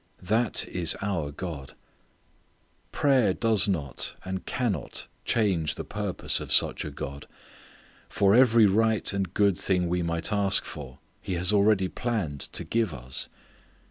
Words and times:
That 0.23 0.67
is 0.67 0.97
our 1.03 1.29
God. 1.31 1.73
Prayer 2.91 3.35
does 3.35 3.67
not 3.67 4.15
and 4.25 4.47
cannot 4.47 5.05
change 5.25 5.75
the 5.75 5.83
purpose 5.83 6.39
of 6.39 6.51
such 6.51 6.83
a 6.83 6.89
God. 6.89 7.27
For 8.09 8.33
every 8.33 8.65
right 8.65 9.13
and 9.13 9.31
good 9.31 9.55
thing 9.59 9.87
we 9.87 10.01
might 10.01 10.33
ask 10.33 10.65
for 10.65 10.97
He 11.21 11.33
has 11.35 11.53
already 11.53 11.87
planned 11.87 12.39
to 12.51 12.63
give 12.63 12.95
us. 12.95 13.27